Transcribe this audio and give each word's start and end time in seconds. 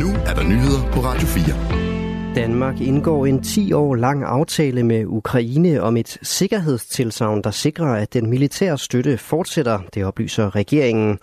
Nu 0.00 0.08
er 0.26 0.34
der 0.34 0.42
nyheder 0.42 0.92
på 0.92 1.00
Radio 1.00 1.26
4. 1.26 2.34
Danmark 2.34 2.80
indgår 2.80 3.26
en 3.26 3.42
10 3.42 3.72
år 3.72 3.94
lang 3.94 4.24
aftale 4.24 4.82
med 4.82 5.04
Ukraine 5.06 5.82
om 5.82 5.96
et 5.96 6.18
sikkerhedstilsavn, 6.22 7.42
der 7.42 7.50
sikrer, 7.50 7.86
at 7.86 8.12
den 8.12 8.30
militære 8.30 8.78
støtte 8.78 9.18
fortsætter, 9.18 9.80
det 9.94 10.04
oplyser 10.04 10.56
regeringen. 10.56 11.18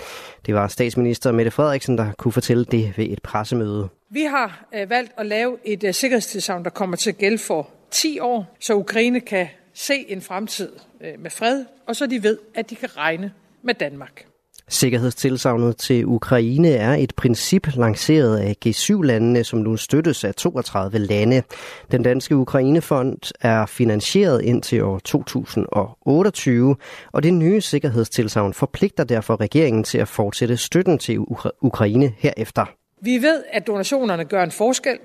Det 0.46 0.54
var 0.54 0.68
statsminister 0.68 1.32
Mette 1.32 1.52
Frederiksen, 1.52 1.98
der 1.98 2.12
kunne 2.18 2.32
fortælle 2.32 2.66
det 2.66 2.98
ved 2.98 3.06
et 3.10 3.22
pressemøde. 3.24 3.88
Vi 4.10 4.22
har 4.22 4.66
øh, 4.76 4.90
valgt 4.90 5.12
at 5.18 5.26
lave 5.26 5.58
et 5.66 5.84
øh, 5.84 5.94
sikkerhedstilsavn, 5.94 6.64
der 6.64 6.70
kommer 6.70 6.98
til 6.98 7.10
at 7.10 7.18
gælde 7.18 7.38
for 7.38 7.70
10 7.92 8.20
år, 8.20 8.56
så 8.60 8.76
Ukraine 8.76 9.20
kan 9.22 9.48
se 9.74 10.06
en 10.08 10.22
fremtid 10.22 10.70
øh, 11.02 11.20
med 11.20 11.32
fred, 11.32 11.66
og 11.88 11.96
så 11.96 12.08
de 12.08 12.24
ved, 12.24 12.38
at 12.56 12.70
de 12.70 12.76
kan 12.76 12.98
regne 12.98 13.32
med 13.64 13.74
Danmark. 13.74 14.29
Sikkerhedstilsavnet 14.70 15.78
til 15.78 16.06
Ukraine 16.06 16.70
er 16.70 16.94
et 16.94 17.16
princip 17.16 17.68
lanceret 17.76 18.38
af 18.38 18.56
G7-landene, 18.66 19.44
som 19.44 19.60
nu 19.60 19.78
støttes 19.78 20.24
af 20.24 20.36
32 20.36 20.98
lande. 20.98 21.44
Den 21.92 22.04
danske 22.04 22.36
Ukrainefond 22.36 23.32
er 23.42 23.66
finansieret 23.66 24.42
indtil 24.42 24.84
år 24.84 25.00
2028, 25.00 26.76
og 27.12 27.24
det 27.24 27.34
nye 27.34 27.62
sikkerhedstilsavn 27.62 28.54
forpligter 28.54 29.04
derfor 29.04 29.40
regeringen 29.40 29.84
til 29.84 29.98
at 29.98 30.08
fortsætte 30.08 30.58
støtten 30.58 30.98
til 30.98 31.20
Ukraine 31.62 32.14
herefter. 32.18 32.66
Vi 33.02 33.22
ved, 33.22 33.44
at 33.52 33.68
donationerne 33.68 34.26
gør 34.26 34.44
en 34.44 34.52
forskel. 34.52 34.98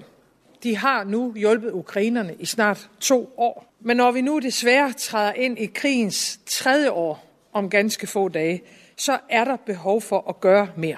De 0.63 0.77
har 0.77 1.05
nu 1.05 1.35
hjulpet 1.37 1.71
ukrainerne 1.73 2.35
i 2.39 2.47
snart 2.47 2.89
to 3.01 3.35
år. 3.37 3.75
Men 3.81 3.97
når 3.97 4.13
vi 4.13 4.21
nu 4.21 4.39
desværre 4.39 4.93
træder 4.93 5.33
ind 5.33 5.59
i 5.59 5.67
krigens 5.67 6.41
tredje 6.47 6.91
år 6.91 7.34
om 7.55 7.71
ganske 7.71 8.07
få 8.07 8.29
dage, 8.29 8.63
så 8.97 9.19
er 9.31 9.45
der 9.45 9.57
behov 9.67 10.01
for 10.01 10.25
at 10.29 10.41
gøre 10.41 10.69
mere. 10.77 10.97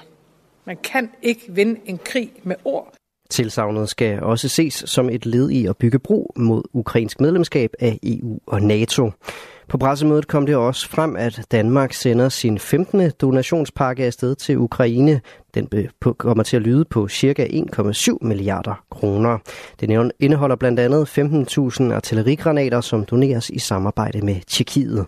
Man 0.64 0.76
kan 0.84 1.10
ikke 1.22 1.42
vinde 1.48 1.80
en 1.84 1.98
krig 2.04 2.30
med 2.42 2.56
ord. 2.64 2.92
Tilsavnet 3.30 3.88
skal 3.88 4.22
også 4.22 4.48
ses 4.48 4.84
som 4.86 5.10
et 5.10 5.26
led 5.26 5.50
i 5.50 5.66
at 5.66 5.76
bygge 5.76 5.98
bro 5.98 6.32
mod 6.36 6.62
ukrainsk 6.72 7.20
medlemskab 7.20 7.70
af 7.80 7.98
EU 8.02 8.38
og 8.46 8.62
NATO. 8.62 9.10
På 9.68 9.78
pressemødet 9.78 10.28
kom 10.28 10.46
det 10.46 10.56
også 10.56 10.88
frem, 10.88 11.16
at 11.16 11.40
Danmark 11.52 11.92
sender 11.92 12.28
sin 12.28 12.58
15. 12.58 13.10
donationspakke 13.10 14.04
afsted 14.04 14.34
til 14.34 14.58
Ukraine. 14.58 15.20
Den 15.54 15.68
kommer 16.18 16.44
til 16.44 16.56
at 16.56 16.62
lyde 16.62 16.84
på 16.84 17.08
ca. 17.08 17.46
1,7 17.50 18.16
milliarder 18.20 18.84
kroner. 18.90 19.38
Den 19.80 20.10
indeholder 20.20 20.56
blandt 20.56 20.80
andet 20.80 21.18
15.000 21.18 21.92
artillerigranater, 21.92 22.80
som 22.80 23.04
doneres 23.04 23.50
i 23.50 23.58
samarbejde 23.58 24.24
med 24.24 24.36
Tjekkiet. 24.46 25.06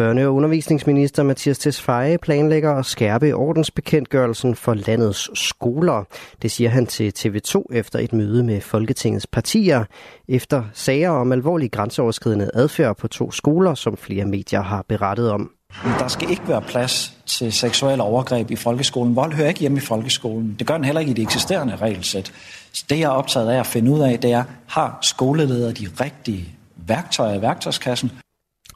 Børne- 0.00 0.24
og 0.24 0.34
undervisningsminister 0.34 1.22
Mathias 1.22 1.58
Tesfaye 1.58 2.18
planlægger 2.18 2.74
at 2.74 2.86
skærpe 2.86 3.32
ordensbekendtgørelsen 3.32 4.54
for 4.54 4.74
landets 4.74 5.30
skoler. 5.48 6.04
Det 6.42 6.50
siger 6.50 6.70
han 6.70 6.86
til 6.86 7.12
TV2 7.18 7.64
efter 7.72 7.98
et 7.98 8.12
møde 8.12 8.44
med 8.44 8.60
Folketingets 8.60 9.26
partier, 9.26 9.84
efter 10.28 10.64
sager 10.72 11.10
om 11.10 11.32
alvorlig 11.32 11.72
grænseoverskridende 11.72 12.50
adfærd 12.54 12.96
på 12.96 13.08
to 13.08 13.30
skoler, 13.30 13.74
som 13.74 13.96
flere 13.96 14.24
medier 14.24 14.62
har 14.62 14.84
berettet 14.88 15.30
om. 15.30 15.50
Der 15.98 16.08
skal 16.08 16.30
ikke 16.30 16.48
være 16.48 16.62
plads 16.62 17.16
til 17.26 17.52
seksuelle 17.52 18.02
overgreb 18.02 18.50
i 18.50 18.56
folkeskolen. 18.56 19.16
Vold 19.16 19.32
hører 19.32 19.48
ikke 19.48 19.60
hjemme 19.60 19.78
i 19.78 19.80
folkeskolen. 19.80 20.56
Det 20.58 20.66
gør 20.66 20.74
den 20.74 20.84
heller 20.84 21.00
ikke 21.00 21.10
i 21.10 21.14
det 21.14 21.22
eksisterende 21.22 21.76
regelsæt. 21.76 22.32
Så 22.72 22.84
det, 22.90 22.98
jeg 22.98 23.04
er 23.04 23.08
optaget 23.08 23.50
af 23.50 23.58
at 23.58 23.66
finde 23.66 23.90
ud 23.90 24.00
af, 24.00 24.18
det 24.18 24.32
er, 24.32 24.44
har 24.66 24.98
skoleledere 25.02 25.72
de 25.72 25.88
rigtige 26.00 26.48
værktøjer 26.76 27.38
i 27.38 27.42
værktøjskassen? 27.42 28.10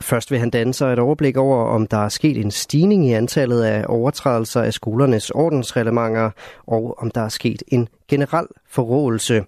Først 0.07 0.31
vil 0.31 0.39
han 0.39 0.51
danne 0.51 0.75
sig 0.75 0.93
et 0.93 0.99
overblik 0.99 1.37
over, 1.37 1.65
om 1.65 1.87
der 1.87 1.97
er 1.97 2.09
sket 2.09 2.37
en 2.37 2.51
stigning 2.51 3.07
i 3.07 3.13
antallet 3.13 3.63
af 3.63 3.85
overtrædelser 3.89 4.63
af 4.63 4.73
skolernes 4.73 5.31
ordensreglementer, 5.31 6.31
og 6.67 6.99
om 6.99 7.11
der 7.11 7.21
er 7.21 7.29
sket 7.29 7.63
en 7.69 7.89
generel 8.09 8.47
forrådelse. 8.71 9.45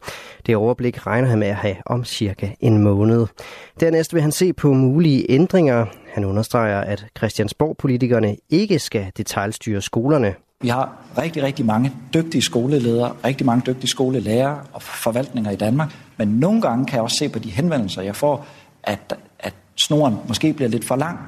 Det 0.47 0.56
overblik 0.56 1.06
regner 1.06 1.28
han 1.28 1.39
med 1.39 1.48
at 1.48 1.55
have 1.55 1.77
om 1.87 2.05
cirka 2.05 2.48
en 2.61 2.78
måned. 2.78 3.27
Dernæst 3.81 4.15
vil 4.15 4.23
han 4.23 4.33
se 4.33 4.53
på 4.53 4.72
mulige 4.72 5.31
ændringer. 5.31 5.87
Han 6.15 6.25
understreger, 6.25 6.81
at 6.81 7.06
Christiansborg-politikerne 7.19 8.37
ikke 8.50 8.78
skal 8.78 9.06
detaljstyre 9.16 9.83
skolerne. 9.83 10.34
Vi 10.60 10.69
har 10.69 10.93
rigtig, 11.19 11.43
rigtig 11.43 11.66
mange 11.66 11.93
dygtige 12.15 12.43
skoleledere, 12.43 13.12
rigtig 13.25 13.47
mange 13.47 13.62
dygtige 13.66 13.91
skolelærere 13.91 14.60
og 14.72 14.83
forvaltninger 14.83 15.50
i 15.50 15.56
Danmark. 15.56 15.94
Men 16.16 16.28
nogle 16.28 16.62
gange 16.62 16.87
kan 16.87 16.94
jeg 16.94 17.03
også 17.03 17.16
se 17.19 17.28
på 17.28 17.38
de 17.38 17.50
henvendelser, 17.50 18.03
jeg 18.03 18.16
får, 18.16 18.47
at, 18.83 19.16
at 19.38 19.54
snoren 19.78 20.16
måske 20.28 20.53
bliver 20.53 20.69
lidt 20.69 20.84
for 20.84 20.97
lang. 20.97 21.19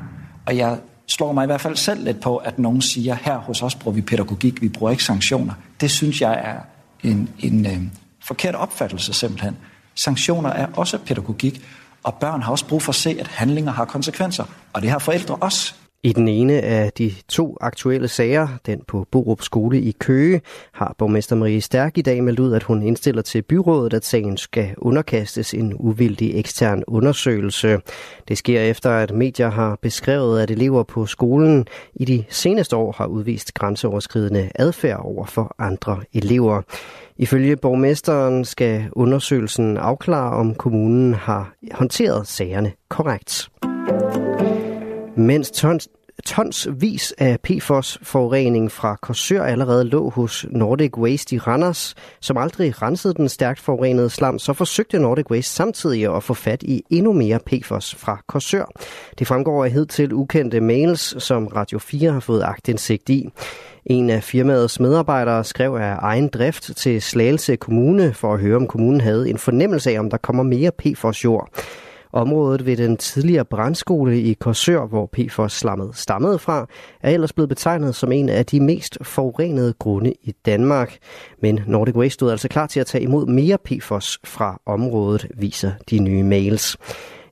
Og 0.47 0.57
jeg 0.57 0.79
slår 1.07 1.33
mig 1.33 1.43
i 1.43 1.47
hvert 1.47 1.61
fald 1.61 1.77
selv 1.77 2.05
lidt 2.05 2.21
på, 2.21 2.37
at 2.37 2.59
nogen 2.59 2.83
siger, 2.83 3.17
her 3.23 3.39
hos 3.39 3.63
os 3.63 3.75
bruger 3.75 3.95
vi 3.95 4.01
pædagogik, 4.01 4.63
vi 4.63 4.69
bruger 4.69 4.91
ikke 4.91 5.05
sanktioner. 5.05 5.55
Det 5.81 5.91
synes 5.91 6.21
jeg 6.21 6.41
er 6.45 6.61
en, 7.09 7.29
en 7.39 7.67
øh, 7.67 7.83
forkert 8.21 8.55
opfattelse 8.55 9.13
simpelthen. 9.13 9.57
Sanktioner 9.95 10.51
er 10.51 10.67
også 10.77 10.99
pædagogik, 10.99 11.67
og 12.03 12.15
børn 12.15 12.43
har 12.43 12.51
også 12.51 12.67
brug 12.67 12.83
for 12.83 12.93
at 12.93 12.97
se, 12.97 13.17
at 13.21 13.27
handlinger 13.27 13.73
har 13.73 13.85
konsekvenser. 13.85 14.45
Og 14.73 14.83
det 14.83 14.91
har 14.91 14.99
forældre 14.99 15.35
også. 15.35 15.75
I 16.03 16.13
den 16.13 16.29
ene 16.29 16.61
af 16.61 16.93
de 16.93 17.13
to 17.29 17.57
aktuelle 17.61 18.09
sager, 18.09 18.49
den 18.67 18.83
på 18.89 19.07
Borup 19.11 19.43
Skole 19.43 19.81
i 19.81 19.93
Køge, 19.99 20.41
har 20.73 20.95
borgmester 20.99 21.37
Marie 21.37 21.61
Stærk 21.61 21.99
i 21.99 22.03
dag 22.03 22.25
meldt 22.25 22.41
ud, 22.41 22.53
at 22.53 22.63
hun 22.63 22.83
indstiller 22.83 23.23
til 23.23 23.43
byrådet, 23.43 23.95
at 23.95 24.05
sagen 24.05 24.37
skal 24.37 24.75
underkastes 24.79 25.55
en 25.55 25.75
uvildig 25.79 26.39
ekstern 26.39 26.83
undersøgelse. 26.87 27.81
Det 28.29 28.39
sker 28.39 28.61
efter, 28.61 28.91
at 28.91 29.11
medier 29.11 29.51
har 29.51 29.79
beskrevet, 29.83 30.41
at 30.41 30.51
elever 30.51 30.83
på 30.83 31.07
skolen 31.07 31.67
i 31.95 32.05
de 32.05 32.25
seneste 32.29 32.77
år 32.77 32.93
har 32.93 33.07
udvist 33.07 33.55
grænseoverskridende 33.55 34.51
adfærd 34.55 35.01
over 35.03 35.27
for 35.27 35.55
andre 35.59 36.01
elever. 36.13 36.63
Ifølge 37.17 37.57
borgmesteren 37.57 38.45
skal 38.45 38.85
undersøgelsen 38.93 39.77
afklare, 39.77 40.37
om 40.37 40.55
kommunen 40.55 41.15
har 41.15 41.55
håndteret 41.73 42.27
sagerne 42.27 42.73
korrekt 42.89 43.50
mens 45.17 45.51
tons, 45.51 45.89
tonsvis 46.25 47.15
af 47.19 47.41
PFOS-forurening 47.41 48.73
fra 48.73 48.97
Korsør 49.03 49.43
allerede 49.43 49.85
lå 49.85 50.11
hos 50.11 50.47
Nordic 50.51 50.97
Waste 50.97 51.37
i 51.37 51.39
Randers, 51.39 51.95
som 52.21 52.37
aldrig 52.37 52.83
rensede 52.83 53.15
den 53.15 53.29
stærkt 53.29 53.61
forurenede 53.61 54.11
slam, 54.11 54.39
så 54.39 54.53
forsøgte 54.53 54.99
Nordic 54.99 55.31
Waste 55.31 55.53
samtidig 55.53 56.17
at 56.17 56.23
få 56.23 56.35
fat 56.35 56.63
i 56.63 56.83
endnu 56.91 57.13
mere 57.13 57.39
PFOS 57.39 57.95
fra 57.95 58.23
Korsør. 58.27 58.65
Det 59.19 59.27
fremgår 59.27 59.65
af 59.65 59.87
til 59.89 60.13
ukendte 60.13 60.61
mails, 60.61 61.23
som 61.23 61.47
Radio 61.47 61.79
4 61.79 62.13
har 62.13 62.21
fået 62.21 62.43
agtindsigt 62.43 63.09
i. 63.09 63.29
En 63.85 64.11
af 64.11 64.23
firmaets 64.23 64.81
medarbejdere 64.81 65.45
skrev 65.45 65.75
af 65.75 65.97
egen 65.99 66.29
drift 66.29 66.71
til 66.77 67.03
Slagelse 67.03 67.57
Kommune 67.57 68.15
for 68.15 68.35
at 68.35 68.41
høre, 68.41 68.57
om 68.57 68.67
kommunen 68.67 69.01
havde 69.01 69.31
en 69.31 69.39
fornemmelse 69.39 69.91
af, 69.91 69.99
om 69.99 70.11
der 70.11 70.17
kommer 70.17 70.43
mere 70.43 70.71
PFOS-jord. 70.71 71.49
Området 72.13 72.67
ved 72.67 72.77
den 72.77 72.97
tidligere 72.97 73.45
brandskole 73.45 74.21
i 74.21 74.33
Korsør, 74.33 74.87
hvor 74.87 75.11
PFOS-slammet 75.13 75.97
stammede 75.97 76.39
fra, 76.39 76.67
er 77.03 77.11
ellers 77.11 77.33
blevet 77.33 77.49
betegnet 77.49 77.95
som 77.95 78.13
en 78.13 78.29
af 78.29 78.47
de 78.47 78.61
mest 78.61 78.99
forurenede 79.03 79.75
grunde 79.79 80.13
i 80.23 80.33
Danmark. 80.47 80.99
Men 81.43 81.61
Nordic 81.67 81.95
Waste 81.95 82.15
stod 82.15 82.31
altså 82.31 82.49
klar 82.49 82.67
til 82.67 82.81
at 82.81 82.87
tage 82.87 83.05
imod 83.05 83.27
mere 83.27 83.59
PFOS 83.65 84.19
fra 84.25 84.61
området, 84.67 85.27
viser 85.37 85.73
de 85.91 85.99
nye 85.99 86.23
mails. 86.23 86.77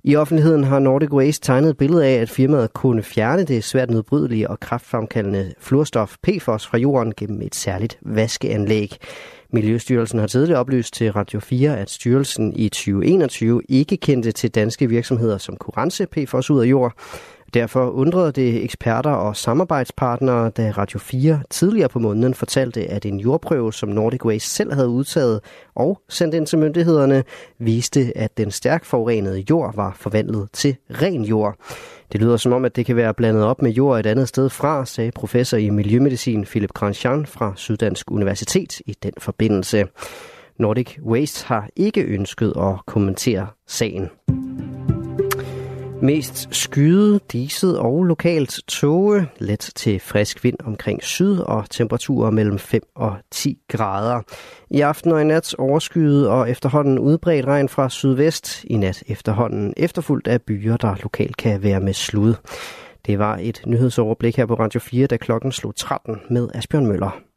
I 0.05 0.17
offentligheden 0.17 0.65
har 0.65 0.79
Nordic 0.79 1.13
Waste 1.13 1.47
tegnet 1.47 1.71
et 1.71 1.77
billede 1.77 2.07
af, 2.07 2.15
at 2.15 2.31
firmaet 2.31 2.73
kunne 2.73 3.03
fjerne 3.03 3.45
det 3.45 3.65
svært 3.65 3.91
nedbrydelige 3.91 4.51
og 4.51 4.61
kraftfremkaldende 4.61 5.55
fluorstof 5.61 6.17
PFOS 6.23 6.67
fra 6.67 6.79
jorden 6.79 7.13
gennem 7.17 7.43
et 7.43 7.55
særligt 7.55 7.99
vaskeanlæg. 8.03 8.97
Miljøstyrelsen 9.53 10.19
har 10.19 10.27
tidligere 10.27 10.61
oplyst 10.61 10.95
til 10.95 11.13
Radio 11.13 11.41
4, 11.41 11.79
at 11.79 11.91
styrelsen 11.91 12.53
i 12.57 12.69
2021 12.69 13.63
ikke 13.69 13.97
kendte 13.97 14.33
til 14.33 14.51
danske 14.51 14.89
virksomheder, 14.89 15.39
som 15.39 15.57
kunne 15.57 15.75
rense 15.77 16.07
PFOS 16.07 16.51
ud 16.51 16.61
af 16.61 16.67
jord. 16.67 16.93
Derfor 17.55 17.91
undrede 17.91 18.33
det 18.33 18.65
eksperter 18.65 19.11
og 19.11 19.37
samarbejdspartnere, 19.37 20.51
da 20.51 20.71
Radio 20.71 20.99
4 20.99 21.41
tidligere 21.51 21.89
på 21.89 21.99
måneden 21.99 22.35
fortalte, 22.35 22.87
at 22.87 23.07
en 23.07 23.21
jordprøve, 23.21 23.73
som 23.73 23.89
Nordic 23.89 24.25
Waste 24.25 24.51
selv 24.51 24.73
havde 24.73 24.89
udtaget 24.89 25.41
og 25.75 26.01
sendt 26.09 26.35
ind 26.35 26.47
til 26.47 26.59
myndighederne, 26.59 27.25
viste, 27.59 28.13
at 28.17 28.39
den 28.39 28.51
stærkt 28.51 28.87
forurenede 28.87 29.45
jord 29.51 29.77
var 29.77 29.97
forvandlet 29.99 30.49
til 30.53 30.77
ren 30.91 31.25
jord. 31.25 31.57
Det 32.13 32.21
lyder 32.21 32.37
som 32.37 32.53
om, 32.53 32.65
at 32.65 32.77
det 32.77 32.87
kan 32.87 32.97
være 32.97 33.15
blandet 33.15 33.45
op 33.45 33.63
med 33.63 33.71
jord 33.71 34.01
et 34.01 34.07
andet 34.07 34.29
sted 34.29 34.49
fra, 34.49 34.87
sagde 34.87 35.11
professor 35.11 35.57
i 35.57 35.71
miljømedicin 35.71 36.45
Philip 36.45 36.73
Grandjean 36.73 37.27
fra 37.27 37.53
Syddansk 37.57 38.11
Universitet 38.11 38.81
i 38.87 38.97
den 39.03 39.13
forbindelse. 39.19 39.87
Nordic 40.59 40.99
Waste 41.03 41.47
har 41.47 41.69
ikke 41.77 42.03
ønsket 42.03 42.53
at 42.57 42.87
kommentere 42.87 43.47
sagen. 43.67 44.09
Mest 46.03 46.49
skyde, 46.55 47.21
diset 47.33 47.79
og 47.79 48.05
lokalt 48.05 48.61
tåge, 48.69 49.27
let 49.39 49.71
til 49.75 50.01
frisk 50.01 50.45
vind 50.45 50.57
omkring 50.65 51.03
syd 51.03 51.39
og 51.39 51.71
temperaturer 51.71 52.31
mellem 52.31 52.59
5 52.59 52.83
og 52.95 53.17
10 53.31 53.59
grader. 53.69 54.23
I 54.71 54.81
aften 54.81 55.13
og 55.13 55.21
i 55.21 55.25
nat 55.25 55.55
overskyet 55.55 56.29
og 56.29 56.51
efterhånden 56.51 56.99
udbredt 56.99 57.47
regn 57.47 57.69
fra 57.69 57.89
sydvest. 57.89 58.65
I 58.65 58.77
nat 58.77 59.03
efterhånden 59.07 59.75
efterfulgt 59.77 60.29
af 60.29 60.43
byer, 60.43 60.77
der 60.77 60.95
lokalt 61.03 61.37
kan 61.37 61.63
være 61.63 61.81
med 61.81 61.93
slud. 61.93 62.35
Det 63.07 63.19
var 63.19 63.39
et 63.41 63.63
nyhedsoverblik 63.67 64.37
her 64.37 64.47
på 64.47 64.55
Radio 64.55 64.81
4, 64.81 65.07
da 65.07 65.17
klokken 65.17 65.53
slog 65.53 65.77
13 65.77 66.17
med 66.31 66.49
Asbjørn 66.55 66.87
Møller. 66.87 67.28